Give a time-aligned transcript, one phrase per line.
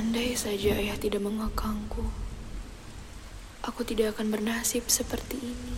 [0.00, 2.08] Andai saja ayah tidak mengekangku,
[3.60, 5.76] aku tidak akan bernasib seperti ini.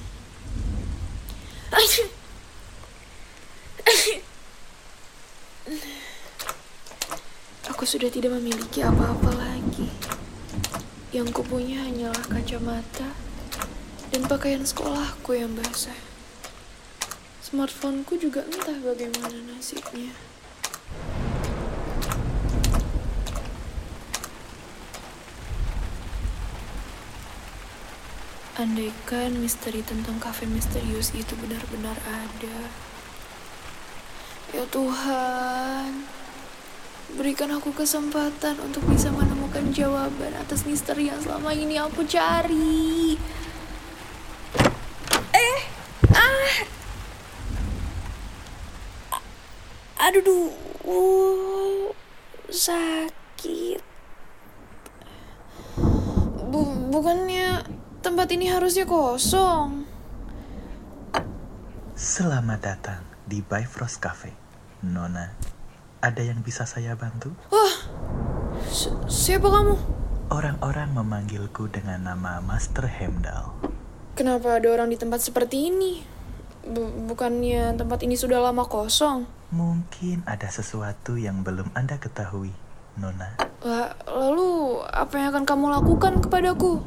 [7.67, 9.91] Aku sudah tidak memiliki apa-apa lagi.
[11.11, 13.19] Yang kupunya hanyalah kacamata
[14.15, 15.99] dan pakaian sekolahku yang basah.
[17.43, 20.15] Smartphoneku juga entah bagaimana nasibnya.
[28.63, 32.71] Andaikan misteri tentang kafe misterius itu benar-benar ada.
[34.55, 36.07] Ya Tuhan,
[37.19, 43.19] berikan aku kesempatan untuk bisa menemukan jawaban atas misteri yang selama ini aku cari.
[45.35, 45.61] Eh,
[46.15, 46.55] ah,
[50.07, 51.91] aduh, duh,
[52.47, 53.83] sakit.
[56.47, 56.63] Bu,
[56.95, 59.87] bukannya tempat ini harusnya kosong.
[61.95, 64.35] Selamat datang di Bifrost Cafe.
[64.83, 65.31] Nona,
[66.03, 67.31] ada yang bisa saya bantu?
[67.55, 67.75] Wah,
[68.67, 69.79] si- siapa kamu?
[70.35, 73.55] Orang-orang memanggilku dengan nama Master Hemdal.
[74.19, 76.03] Kenapa ada orang di tempat seperti ini?
[76.67, 79.31] Bu- bukannya tempat ini sudah lama kosong?
[79.55, 82.51] Mungkin ada sesuatu yang belum Anda ketahui,
[82.99, 83.39] Nona.
[83.63, 86.83] La- lalu apa yang akan kamu lakukan kepadaku?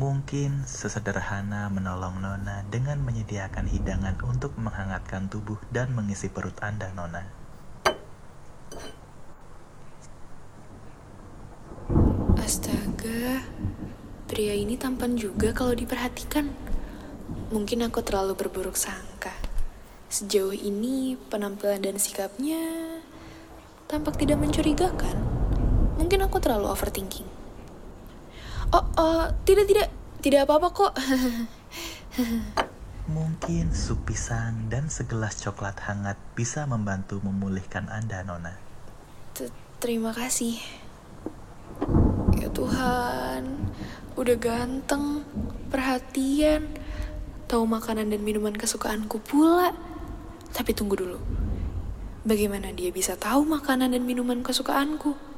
[0.00, 7.20] Mungkin sesederhana menolong Nona dengan menyediakan hidangan untuk menghangatkan tubuh dan mengisi perut Anda, Nona.
[12.40, 13.44] Astaga,
[14.24, 16.48] pria ini tampan juga kalau diperhatikan.
[17.52, 19.36] Mungkin aku terlalu berburuk sangka.
[20.08, 22.58] Sejauh ini penampilan dan sikapnya
[23.90, 25.39] tampak tidak mencurigakan.
[26.00, 27.28] Mungkin aku terlalu overthinking.
[28.72, 29.88] Oh, oh, tidak tidak,
[30.24, 30.92] tidak apa-apa kok.
[33.10, 38.56] Mungkin sup pisang dan segelas coklat hangat bisa membantu memulihkan Anda, Nona.
[39.36, 40.60] T- Terima kasih.
[42.36, 43.72] Ya Tuhan,
[44.12, 45.24] udah ganteng,
[45.72, 46.68] perhatian,
[47.48, 49.72] tahu makanan dan minuman kesukaanku pula.
[50.52, 51.18] Tapi tunggu dulu.
[52.28, 55.29] Bagaimana dia bisa tahu makanan dan minuman kesukaanku?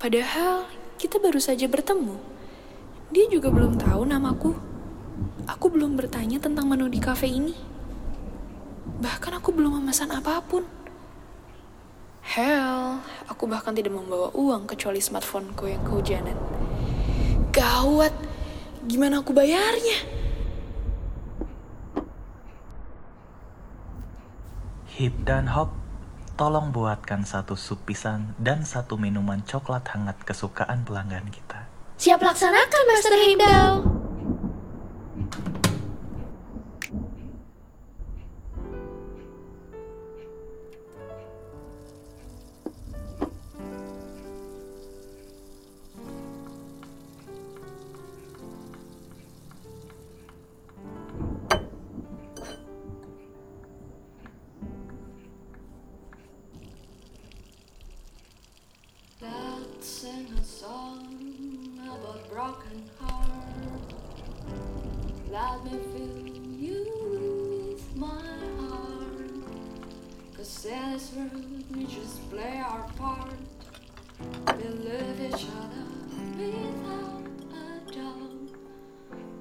[0.00, 0.64] Padahal
[0.96, 2.16] kita baru saja bertemu.
[3.12, 4.56] Dia juga belum tahu namaku.
[5.44, 7.52] Aku belum bertanya tentang menu di kafe ini.
[8.96, 10.64] Bahkan aku belum memesan apa pun.
[12.24, 16.38] Hell, aku bahkan tidak membawa uang kecuali smartphoneku yang kehujanan.
[17.52, 18.16] Gawat,
[18.88, 20.00] gimana aku bayarnya?
[24.96, 25.76] Hip dan Hop,
[26.40, 31.68] tolong buatkan satu sup pisang dan satu minuman coklat hangat kesukaan pelanggan kita.
[32.00, 33.89] Siap laksanakan, Master Heimdall.
[71.00, 71.16] This
[71.72, 73.32] we just play our part.
[74.60, 75.84] We love each other
[76.36, 77.24] without
[77.56, 78.36] a doubt.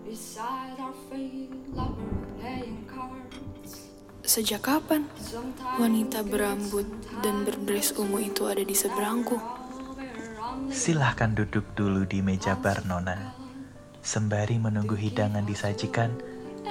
[0.07, 3.91] Beside our fate like we're playing cards.
[4.23, 6.87] Sejak kapan Sometimes wanita berambut
[7.19, 9.35] dan berdress ungu itu ada di seberangku?
[10.69, 13.35] Silahkan duduk dulu di meja bar, Nona.
[13.99, 16.13] Sembari menunggu hidangan disajikan,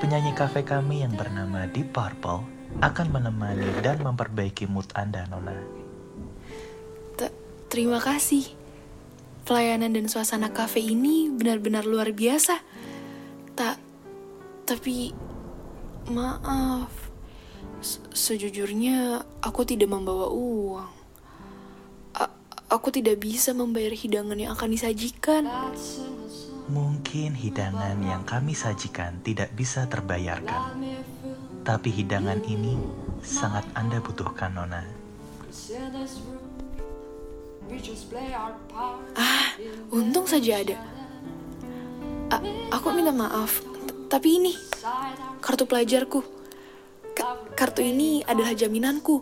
[0.01, 5.57] penyanyi kafe kami yang bernama Deep Purple akan menemani dan memperbaiki mood Anda, Nona.
[7.17, 7.35] T-
[7.67, 8.55] Terima kasih.
[9.49, 12.61] Pelayanan dan suasana kafe ini benar-benar luar biasa.
[13.57, 13.77] Tak,
[14.69, 15.17] tapi
[16.13, 16.93] maaf.
[17.81, 20.93] Se- Sejujurnya aku tidak membawa uang.
[22.15, 22.35] A-
[22.69, 25.49] aku tidak bisa membayar hidangan yang akan disajikan.
[26.69, 30.77] Mungkin hidangan yang kami sajikan tidak bisa terbayarkan,
[31.69, 32.81] tapi hidangan ini
[33.21, 34.81] sangat Anda butuhkan, Nona.
[39.13, 39.53] Ah,
[39.93, 40.81] untung saja ada.
[42.33, 44.57] A- aku minta maaf, t- tapi ini
[45.45, 46.25] kartu pelajarku.
[47.13, 49.21] K- kartu ini adalah jaminanku.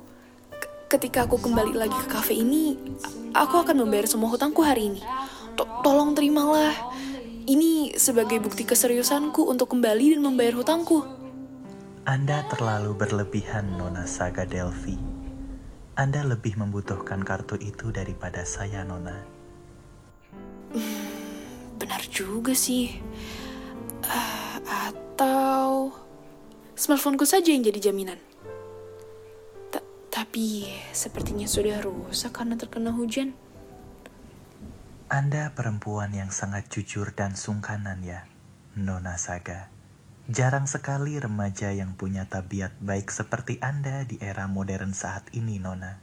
[0.54, 2.78] K- ketika aku kembali lagi ke kafe ini,
[3.34, 5.02] aku akan membayar semua hutangku hari ini.
[5.58, 6.94] To- tolong terimalah.
[7.46, 11.15] Ini sebagai bukti keseriusanku untuk kembali dan membayar hutangku.
[12.06, 14.94] Anda terlalu berlebihan, Nona Saga Delphi.
[15.98, 19.26] Anda lebih membutuhkan kartu itu daripada saya, Nona.
[21.82, 23.02] Benar juga sih.
[24.06, 24.62] Ah,
[24.94, 25.90] atau
[26.78, 28.22] smartphoneku saja yang jadi jaminan.
[29.74, 33.34] Ta- tapi sepertinya sudah rusak karena terkena hujan.
[35.10, 38.30] Anda perempuan yang sangat jujur dan sungkanan ya,
[38.78, 39.74] Nona Saga.
[40.26, 46.02] Jarang sekali remaja yang punya tabiat baik seperti Anda di era modern saat ini, Nona.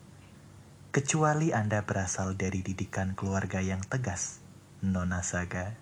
[0.95, 4.39] Kecuali Anda berasal dari didikan keluarga yang tegas,
[4.79, 5.75] Nona Saga.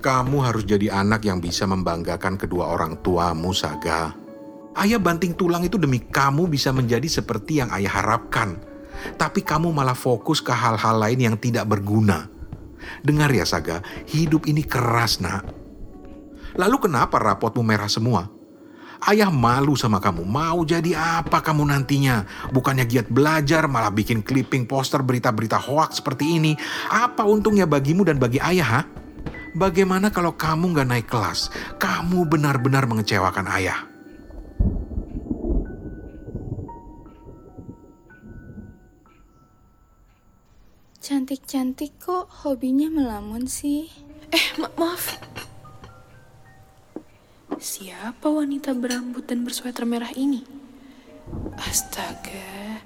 [0.00, 4.16] Kamu harus jadi anak yang bisa membanggakan kedua orang tuamu, Saga.
[4.80, 8.69] Ayah banting tulang itu demi kamu bisa menjadi seperti yang ayah harapkan.
[9.16, 12.28] Tapi kamu malah fokus ke hal-hal lain yang tidak berguna.
[13.04, 15.46] Dengar ya, Saga, hidup ini keras, nak.
[16.58, 18.26] Lalu kenapa rapotmu merah semua?
[19.00, 22.28] Ayah malu sama kamu, mau jadi apa kamu nantinya?
[22.52, 26.52] Bukannya giat belajar, malah bikin clipping poster berita-berita hoax seperti ini.
[26.92, 28.82] Apa untungnya bagimu dan bagi ayah, ha?
[29.56, 31.48] Bagaimana kalau kamu nggak naik kelas?
[31.80, 33.89] Kamu benar-benar mengecewakan ayah.
[41.00, 43.88] Cantik-cantik kok hobinya melamun sih.
[44.28, 45.16] Eh, ma- maaf.
[47.56, 50.44] Siapa wanita berambut dan bersweater merah ini?
[51.56, 52.84] Astaga,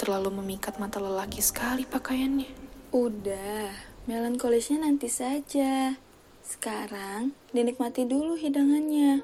[0.00, 2.48] terlalu memikat mata lelaki sekali pakaiannya.
[2.88, 3.68] Udah,
[4.08, 5.92] melankolisnya nanti saja.
[6.40, 9.20] Sekarang dinikmati dulu hidangannya.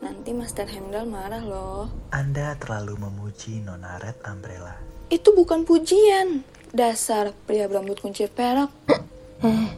[0.00, 1.92] Nanti Master Hemdal marah loh.
[2.08, 4.80] Anda terlalu memuji Nona Red Umbrella.
[5.12, 6.55] Itu bukan pujian.
[6.74, 8.72] Dasar pria berambut kuncir perak.
[9.44, 9.68] Eh,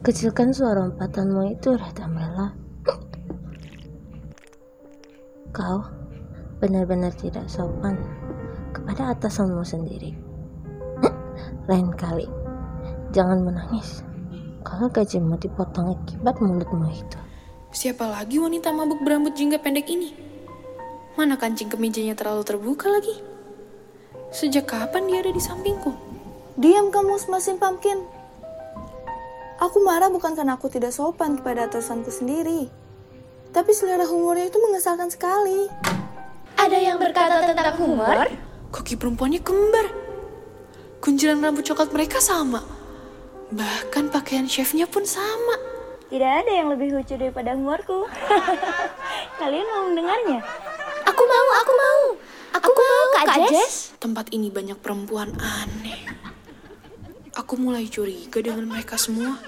[0.00, 2.56] kecilkan suara empatanmu itu, Ratamela.
[5.52, 5.84] Kau
[6.62, 8.00] benar-benar tidak sopan
[8.72, 10.16] kepada atasanmu sendiri.
[11.68, 12.28] Lain kali,
[13.12, 14.04] jangan menangis
[14.64, 17.20] kalau gajimu dipotong akibat mulutmu itu.
[17.74, 20.16] Siapa lagi wanita mabuk berambut jingga pendek ini?
[21.14, 23.33] Mana kancing kemejanya terlalu terbuka lagi?
[24.34, 25.94] Sejak kapan dia ada di sampingku?
[26.58, 28.02] Diam kamu semasin pumpkin.
[29.62, 32.66] Aku marah bukan karena aku tidak sopan kepada atasanku sendiri.
[33.54, 35.70] Tapi selera humornya itu mengesalkan sekali.
[36.58, 38.26] Ada yang berkata tentang humor?
[38.74, 39.86] Koki perempuannya kembar.
[40.98, 42.66] Kuncilan rambut coklat mereka sama.
[43.54, 45.62] Bahkan pakaian chefnya pun sama.
[46.10, 48.10] Tidak ada yang lebih lucu daripada humorku.
[49.38, 50.42] Kalian mau mendengarnya?
[51.06, 52.23] Aku mau, aku mau.
[52.54, 53.98] Aku, mau, Kak, Jess.
[53.98, 56.06] Tempat ini banyak perempuan aneh.
[57.34, 59.42] Aku mulai curiga dengan mereka semua.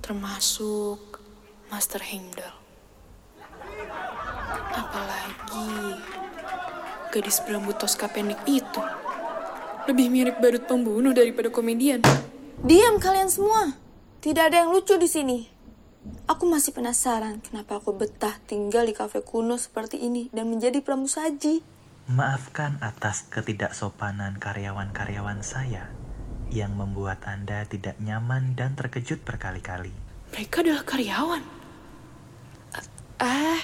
[0.00, 1.20] Termasuk
[1.68, 2.56] Master Heimdall.
[4.72, 6.00] Apalagi
[7.12, 8.80] gadis berambut toska pendek itu.
[9.84, 12.00] Lebih mirip badut pembunuh daripada komedian.
[12.64, 13.76] Diam kalian semua.
[14.24, 15.38] Tidak ada yang lucu di sini.
[16.26, 21.75] Aku masih penasaran kenapa aku betah tinggal di kafe kuno seperti ini dan menjadi pramusaji.
[22.06, 25.90] Maafkan atas ketidaksopanan karyawan-karyawan saya
[26.54, 29.90] yang membuat Anda tidak nyaman dan terkejut berkali-kali.
[30.30, 31.42] Mereka adalah karyawan.
[33.18, 33.58] Ah,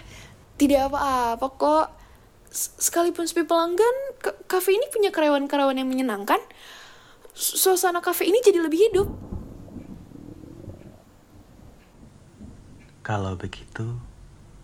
[0.58, 1.86] tidak apa-apa kok.
[2.82, 6.42] Sekalipun sepi pelanggan, ka- kafe ini punya karyawan-karyawan yang menyenangkan.
[7.38, 9.08] Su- Suasana kafe ini jadi lebih hidup.
[13.06, 14.02] Kalau begitu,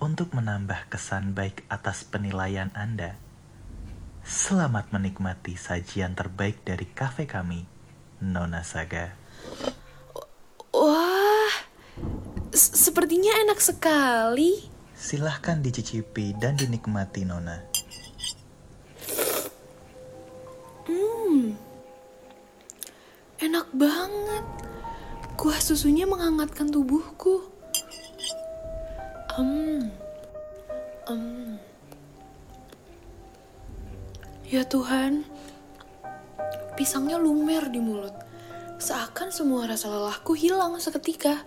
[0.02, 3.14] untuk menambah kesan baik atas penilaian Anda,
[4.28, 7.64] selamat menikmati sajian terbaik dari kafe kami,
[8.20, 9.16] Nona Saga.
[10.68, 11.54] Wah,
[12.52, 14.68] sepertinya enak sekali.
[14.92, 17.56] Silahkan dicicipi dan dinikmati, Nona.
[23.38, 24.44] Enak banget.
[25.40, 27.57] Kuah susunya menghangatkan tubuhku.
[34.68, 35.24] Tuhan,
[36.76, 38.12] pisangnya lumer di mulut.
[38.76, 41.40] Seakan semua rasa lelahku hilang seketika.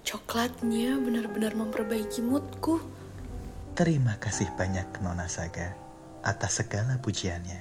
[0.00, 2.80] Coklatnya benar-benar memperbaiki moodku.
[3.76, 5.76] Terima kasih banyak Nona Saga
[6.24, 7.60] atas segala pujiannya.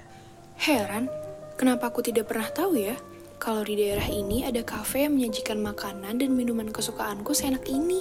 [0.56, 1.12] Heran,
[1.60, 2.96] kenapa aku tidak pernah tahu ya
[3.44, 8.00] kalau di daerah ini ada kafe yang menyajikan makanan dan minuman kesukaanku seenak ini.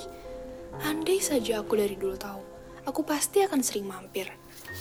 [0.83, 2.43] Andai saja aku dari dulu tahu,
[2.83, 4.26] aku pasti akan sering mampir.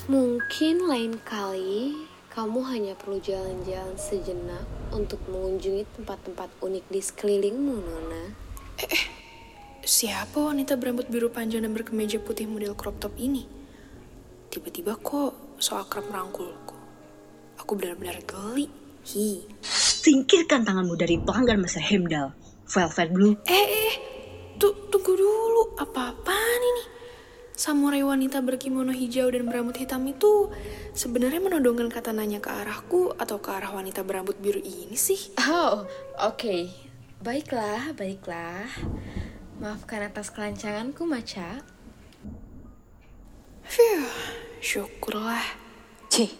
[0.09, 1.93] Mungkin lain kali
[2.33, 8.23] kamu hanya perlu jalan-jalan sejenak untuk mengunjungi tempat-tempat unik di sekelilingmu, Nona.
[9.83, 13.45] Siapa wanita berambut biru panjang dan berkemeja putih model crop top ini?
[14.49, 16.73] Tiba-tiba kok so akrab merangkulku.
[17.61, 18.71] Aku benar-benar geli.
[19.13, 19.43] Hi.
[20.03, 21.83] Singkirkan tanganmu dari pelanggan Mr.
[21.83, 22.31] Hemdal.
[22.63, 23.93] Velvet Blue, Eh, eh,
[24.57, 25.75] tuh, tunggu dulu.
[25.79, 26.83] Apa-apaan ini?
[27.53, 30.49] Samurai wanita berkimono hijau dan berambut hitam itu
[30.97, 35.37] sebenarnya menodongkan kata nanya ke arahku atau ke arah wanita berambut biru ini sih?
[35.37, 35.85] Oh,
[36.17, 36.73] oke.
[37.21, 38.67] Baiklah, baiklah.
[39.61, 41.61] Maafkan atas kelancanganku, Maca.
[43.63, 44.09] Phew,
[44.59, 45.45] syukurlah.
[46.09, 46.33] Cih,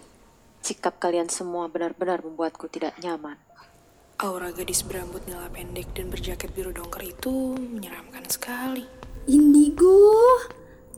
[0.66, 3.38] sikap kalian semua benar-benar membuatku tidak nyaman.
[4.24, 8.88] Aura gadis berambut nila pendek dan berjaket biru dongker itu menyeramkan sekali.
[9.28, 10.00] Indigo,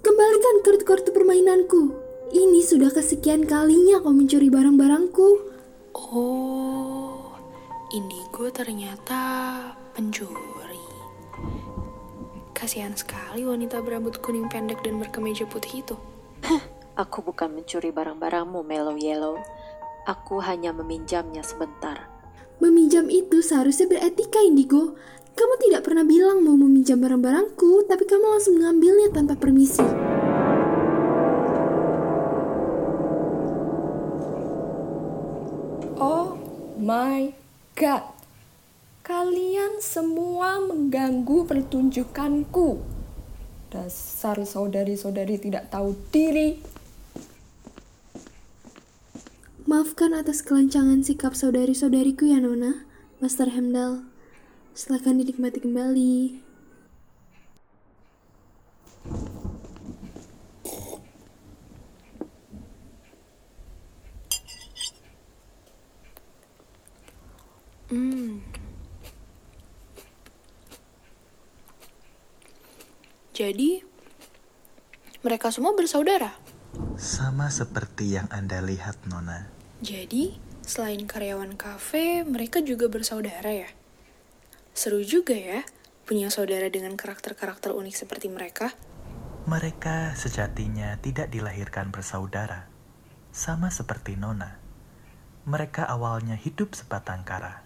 [0.05, 1.89] kembalikan kartu-kartu permainanku.
[2.29, 5.29] Ini sudah kesekian kalinya kau mencuri barang-barangku.
[5.98, 7.34] Oh,
[7.98, 9.17] Indigo ternyata
[9.98, 10.86] pencuri.
[12.53, 15.98] Kasihan sekali wanita berambut kuning pendek dan berkemeja putih itu.
[16.94, 19.41] Aku bukan mencuri barang-barangmu, Mellow Yellow.
[20.05, 22.14] Aku hanya meminjamnya sebentar.
[22.65, 24.98] Meminjam itu seharusnya beretika, Indigo.
[25.38, 29.86] Kamu tidak pernah bilang mau meminjam barang-barangku, tapi kamu langsung mengambilnya tanpa permisi.
[36.01, 36.34] Oh
[36.81, 37.38] my
[37.77, 38.10] god.
[39.05, 42.81] Kalian semua mengganggu pertunjukanku.
[43.69, 46.57] Dasar saudari-saudari tidak tahu diri.
[49.65, 52.86] Maafkan atas kelancangan sikap saudari-saudariku ya, Nona.
[53.17, 54.05] Master Hemdal.
[54.77, 56.38] Silahkan dinikmati kembali.
[67.89, 68.45] Hmm.
[73.34, 73.81] Jadi,
[75.25, 76.38] mereka semua bersaudara.
[77.01, 79.55] Sama seperti yang Anda lihat, Nona.
[79.86, 80.34] Jadi,
[80.65, 83.70] selain karyawan kafe, mereka juga bersaudara ya?
[84.74, 85.62] Seru juga ya,
[86.10, 88.74] punya saudara dengan karakter-karakter unik seperti mereka.
[89.46, 92.65] Mereka sejatinya tidak dilahirkan bersaudara,
[93.30, 94.58] sama seperti Nona.
[95.46, 97.62] Mereka awalnya hidup sebatang kara.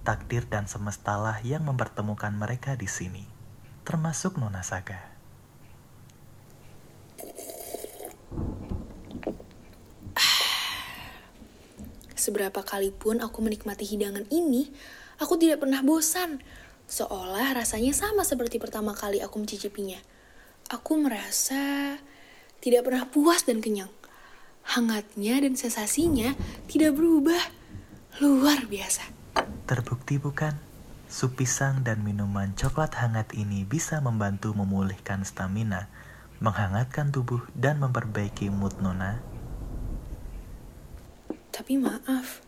[0.00, 3.28] Takdir dan semestalah yang mempertemukan mereka di sini,
[3.84, 5.12] termasuk Nona Saga.
[12.14, 14.70] Seberapa kali pun aku menikmati hidangan ini,
[15.18, 16.38] aku tidak pernah bosan.
[16.86, 19.98] Seolah rasanya sama seperti pertama kali aku mencicipinya.
[20.70, 21.98] Aku merasa
[22.62, 23.90] tidak pernah puas dan kenyang.
[24.64, 26.32] Hangatnya dan sensasinya
[26.70, 27.40] tidak berubah.
[28.22, 29.04] Luar biasa.
[29.66, 30.54] Terbukti bukan?
[31.10, 35.90] Sup pisang dan minuman coklat hangat ini bisa membantu memulihkan stamina,
[36.38, 39.33] menghangatkan tubuh, dan memperbaiki mood Nona.
[41.54, 42.42] Tapi maaf,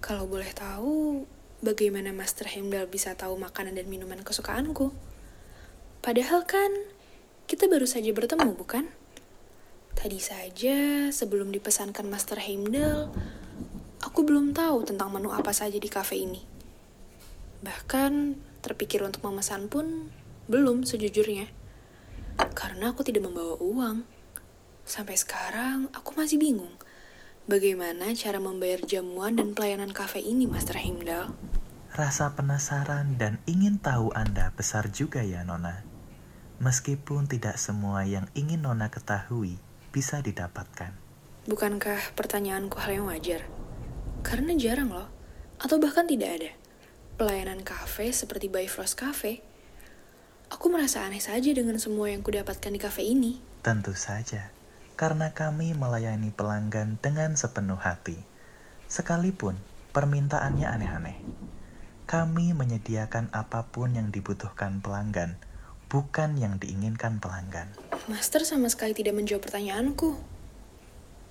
[0.00, 1.28] kalau boleh tahu,
[1.60, 4.88] bagaimana Master Hemdal bisa tahu makanan dan minuman kesukaanku?
[6.00, 6.72] Padahal kan,
[7.44, 8.88] kita baru saja bertemu, bukan?
[9.92, 13.12] Tadi saja, sebelum dipesankan Master Heimdall,
[14.00, 16.40] aku belum tahu tentang menu apa saja di kafe ini.
[17.60, 20.08] Bahkan, terpikir untuk memesan pun
[20.48, 21.52] belum sejujurnya.
[22.56, 24.08] Karena aku tidak membawa uang.
[24.88, 26.72] Sampai sekarang, aku masih bingung.
[27.42, 31.34] Bagaimana cara membayar jamuan dan pelayanan kafe ini, Master Heimdall?
[31.90, 35.82] Rasa penasaran dan ingin tahu Anda besar juga ya, Nona.
[36.62, 39.58] Meskipun tidak semua yang ingin Nona ketahui
[39.90, 40.94] bisa didapatkan.
[41.50, 43.42] Bukankah pertanyaanku hal yang wajar?
[44.22, 45.10] Karena jarang loh,
[45.58, 46.50] atau bahkan tidak ada.
[47.18, 49.42] Pelayanan kafe seperti Bifrost Cafe.
[50.46, 53.42] Aku merasa aneh saja dengan semua yang kudapatkan di kafe ini.
[53.66, 54.54] Tentu saja,
[55.02, 58.22] karena kami melayani pelanggan dengan sepenuh hati.
[58.86, 59.58] Sekalipun
[59.90, 61.18] permintaannya aneh-aneh.
[62.06, 65.42] Kami menyediakan apa pun yang dibutuhkan pelanggan,
[65.90, 67.74] bukan yang diinginkan pelanggan.
[68.06, 70.22] Master sama sekali tidak menjawab pertanyaanku.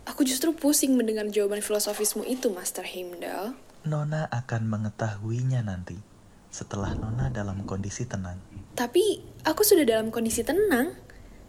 [0.03, 3.55] Aku justru pusing mendengar jawaban filosofismu itu, Master Heimdall.
[3.87, 5.95] Nona akan mengetahuinya nanti.
[6.51, 8.35] setelah Nona dalam kondisi tenang.
[8.75, 10.91] Tapi aku sudah dalam kondisi tenang.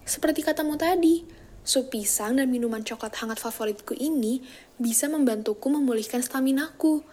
[0.07, 4.43] Seperti katamu tadi, sup pisang dan minuman coklat hangat favoritku ini
[4.83, 7.07] bisa membantuku memulihkan staminaku,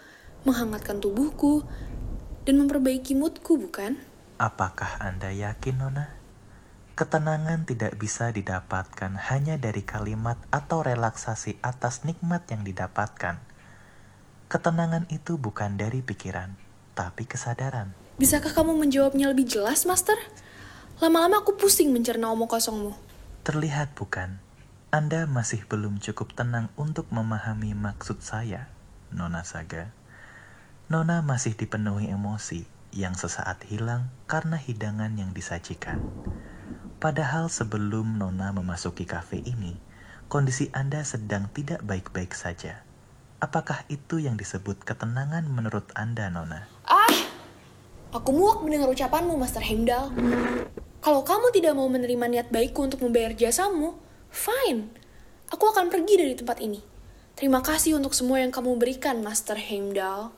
[0.45, 1.61] menghangatkan tubuhku,
[2.49, 4.01] dan memperbaiki moodku, bukan?
[4.41, 6.17] Apakah Anda yakin, Nona?
[6.97, 13.39] Ketenangan tidak bisa didapatkan hanya dari kalimat atau relaksasi atas nikmat yang didapatkan.
[14.49, 16.57] Ketenangan itu bukan dari pikiran,
[16.97, 17.95] tapi kesadaran.
[18.19, 20.19] Bisakah kamu menjawabnya lebih jelas, Master?
[20.99, 23.08] Lama-lama aku pusing mencerna omong kosongmu.
[23.49, 24.37] Terlihat bukan?
[24.93, 28.69] Anda masih belum cukup tenang untuk memahami maksud saya,
[29.09, 29.89] Nona Saga.
[30.85, 35.97] Nona masih dipenuhi emosi yang sesaat hilang karena hidangan yang disajikan.
[37.01, 39.81] Padahal sebelum Nona memasuki kafe ini,
[40.29, 42.85] kondisi Anda sedang tidak baik-baik saja.
[43.41, 46.69] Apakah itu yang disebut ketenangan menurut Anda, Nona?
[46.85, 47.17] Ah,
[48.13, 50.13] aku muak mendengar ucapanmu, Master Heimdall.
[50.99, 53.95] Kalau kamu tidak mau menerima niat baikku untuk membayar jasamu,
[54.27, 54.91] fine.
[55.47, 56.83] Aku akan pergi dari tempat ini.
[57.39, 60.35] Terima kasih untuk semua yang kamu berikan, Master Heimdall.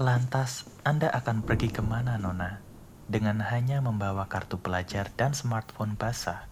[0.00, 2.64] Lantas, Anda akan pergi ke mana, Nona?
[3.04, 6.48] Dengan hanya membawa kartu pelajar dan smartphone basah,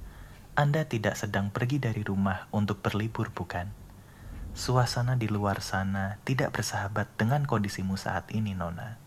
[0.53, 3.73] Anda tidak sedang pergi dari rumah untuk berlibur, bukan?
[4.53, 9.04] Suasana di luar sana tidak bersahabat dengan kondisimu saat ini, Nona.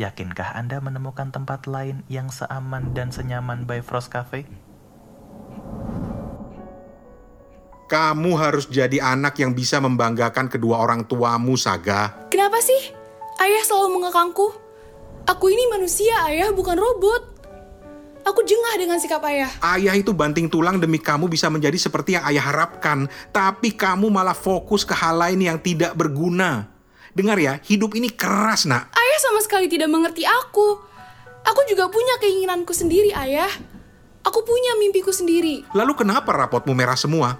[0.00, 4.48] Yakinkah Anda menemukan tempat lain yang seaman dan senyaman Bifrost Cafe?
[7.92, 12.24] Kamu harus jadi anak yang bisa membanggakan kedua orang tuamu, Saga.
[12.32, 12.96] Kenapa sih?
[13.36, 14.48] Ayah selalu mengekangku.
[15.28, 17.44] Aku ini manusia, ayah, bukan robot.
[18.24, 19.52] Aku jengah dengan sikap ayah.
[19.60, 23.12] Ayah itu banting tulang demi kamu bisa menjadi seperti yang ayah harapkan.
[23.28, 26.71] Tapi kamu malah fokus ke hal lain yang tidak berguna.
[27.12, 28.88] Dengar ya, hidup ini keras, nak.
[28.96, 30.80] Ayah sama sekali tidak mengerti aku.
[31.44, 33.50] Aku juga punya keinginanku sendiri, ayah.
[34.24, 35.66] Aku punya mimpiku sendiri.
[35.76, 37.36] Lalu kenapa rapotmu merah semua?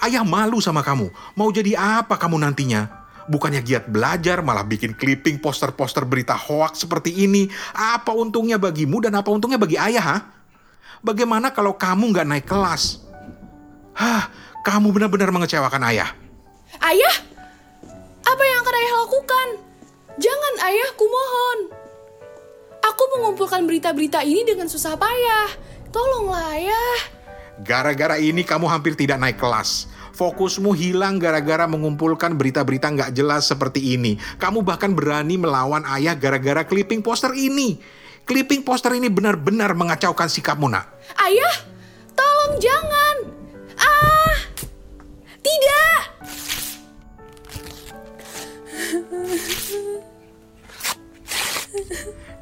[0.00, 1.12] Ayah malu sama kamu.
[1.36, 2.88] Mau jadi apa kamu nantinya?
[3.28, 7.46] Bukannya giat belajar, malah bikin clipping poster-poster berita hoax seperti ini.
[7.74, 10.18] Apa untungnya bagimu dan apa untungnya bagi ayah, ha?
[11.02, 13.02] Bagaimana kalau kamu nggak naik kelas?
[13.92, 14.30] Hah,
[14.62, 16.10] kamu benar-benar mengecewakan ayah.
[16.78, 17.31] Ayah?
[18.32, 19.48] Apa yang akan ayah lakukan?
[20.16, 21.58] Jangan ayah, kumohon.
[22.80, 25.52] Aku mengumpulkan berita-berita ini dengan susah payah.
[25.92, 26.98] Tolonglah ayah.
[27.60, 29.84] Gara-gara ini kamu hampir tidak naik kelas.
[30.16, 34.16] Fokusmu hilang gara-gara mengumpulkan berita-berita nggak jelas seperti ini.
[34.40, 37.76] Kamu bahkan berani melawan ayah gara-gara clipping poster ini.
[38.24, 40.88] Clipping poster ini benar-benar mengacaukan sikapmu, nak.
[41.20, 41.56] Ayah,
[42.16, 43.16] tolong jangan.
[43.76, 44.36] Ah,
[45.44, 46.00] tidak.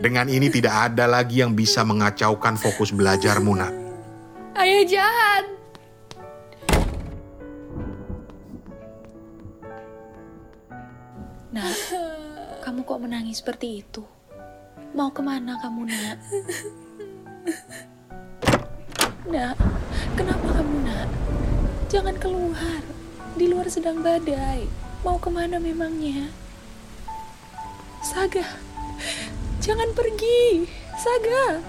[0.01, 3.73] Dengan ini tidak ada lagi yang bisa mengacaukan fokus belajarmu, nak.
[4.57, 5.45] Ayah jahat.
[11.51, 11.77] Nak,
[12.65, 14.03] kamu kok menangis seperti itu?
[14.97, 16.17] Mau ke mana kamu, nak?
[19.29, 19.55] Nak,
[20.17, 21.09] kenapa kamu, nak?
[21.93, 22.81] Jangan keluar.
[23.37, 24.90] Di luar sedang badai.
[25.01, 26.29] Mau ke mana memangnya?
[28.05, 28.45] Saga,
[29.65, 30.69] jangan pergi.
[31.01, 31.65] Saga,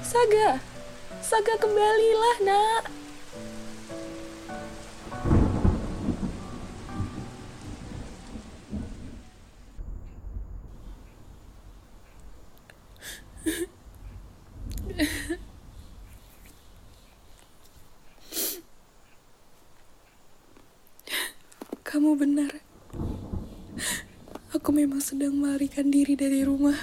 [0.00, 0.56] Saga,
[1.20, 2.95] Saga kembalilah, nak.
[21.96, 22.52] Kamu benar.
[24.52, 26.76] Aku memang sedang melarikan diri dari rumah.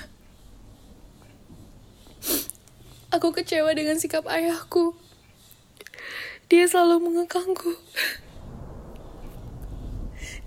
[3.13, 4.97] Aku kecewa dengan sikap ayahku.
[6.49, 7.77] Dia selalu mengekangku.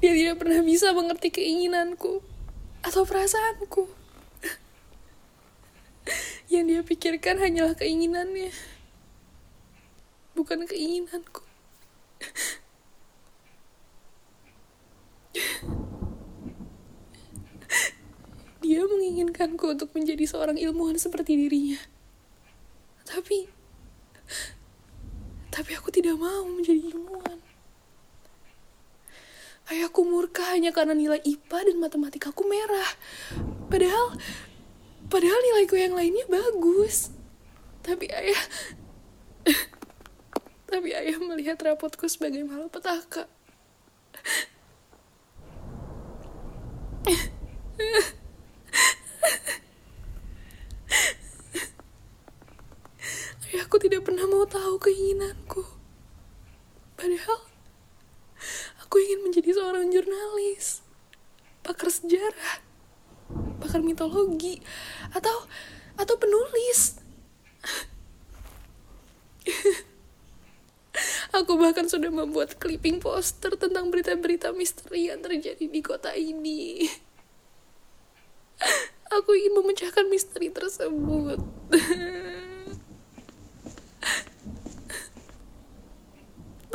[0.03, 2.27] Dia tidak pernah bisa mengerti keinginanku
[2.83, 3.87] atau perasaanku.
[6.51, 8.51] Yang dia pikirkan hanyalah keinginannya,
[10.35, 11.47] bukan keinginanku.
[18.67, 18.83] Dia
[19.37, 21.77] menginginkanku untuk menjadi seorang ilmuwan seperti dirinya.
[23.05, 23.45] Tapi,
[25.53, 27.37] tapi aku tidak mau menjadi ilmuwan.
[29.69, 32.91] Ayahku murka hanya karena nilai IPA dan matematikaku merah.
[33.69, 34.17] Padahal,
[35.13, 37.13] padahal nilaiku yang lainnya bagus.
[37.85, 38.43] Tapi ayah,
[40.71, 43.29] tapi ayah melihat rapotku sebagai malapetaka.
[53.47, 55.67] Ayahku tidak pernah mau tahu keinginanku.
[56.95, 57.43] Padahal
[58.87, 60.87] aku ingin menjadi seorang jurnalis,
[61.67, 62.63] pakar sejarah,
[63.59, 64.63] pakar mitologi,
[65.11, 65.51] atau
[65.99, 67.03] atau penulis.
[71.35, 76.87] Aku bahkan sudah membuat clipping poster tentang berita-berita misteri yang terjadi di kota ini.
[79.19, 81.43] Aku ingin memecahkan misteri tersebut.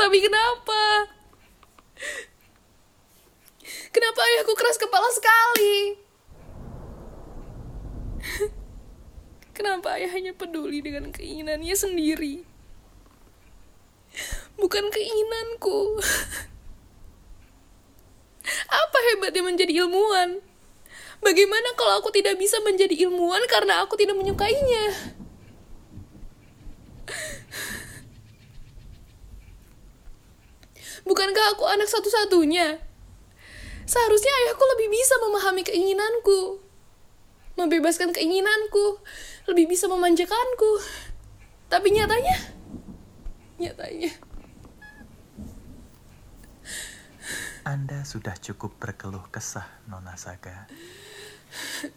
[0.02, 0.82] Tapi kenapa?
[3.94, 5.94] Kenapa ayahku keras kepala sekali?
[9.54, 12.42] Kenapa ayah hanya peduli dengan keinginannya sendiri?
[14.58, 16.02] Bukan keinginanku.
[18.82, 20.42] Apa hebatnya menjadi ilmuwan?
[21.22, 25.14] Bagaimana kalau aku tidak bisa menjadi ilmuwan karena aku tidak menyukainya?
[31.06, 32.78] Bukankah aku anak satu-satunya?
[33.86, 36.62] Seharusnya ayahku lebih bisa memahami keinginanku,
[37.58, 39.02] membebaskan keinginanku,
[39.50, 40.72] lebih bisa memanjakanku.
[41.68, 42.38] Tapi nyatanya,
[43.58, 44.12] nyatanya.
[47.62, 50.66] Anda sudah cukup berkeluh kesah, Nona Saga.